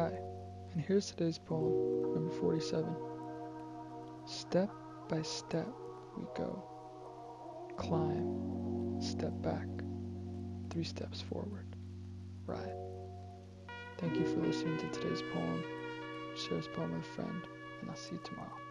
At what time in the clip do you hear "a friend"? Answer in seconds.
17.02-17.42